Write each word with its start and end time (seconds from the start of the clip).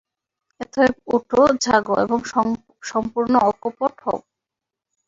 অতএব 0.61 0.95
ওঠ, 1.07 1.29
জাগো 1.63 1.93
এবং 2.05 2.19
সম্পূর্ণ 2.83 3.33
অকপট 3.49 3.93
হও। 4.05 4.19